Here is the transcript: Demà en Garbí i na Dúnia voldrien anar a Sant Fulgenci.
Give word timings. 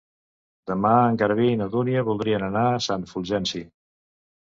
Demà 0.69 0.93
en 1.09 1.19
Garbí 1.21 1.49
i 1.55 1.59
na 1.59 1.67
Dúnia 1.75 2.03
voldrien 2.07 2.45
anar 2.47 2.63
a 2.71 2.81
Sant 2.87 3.05
Fulgenci. 3.13 3.63